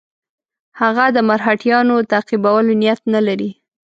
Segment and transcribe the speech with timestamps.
[0.81, 3.49] هغه د مرهټیانو تعقیبولو نیت نه لري.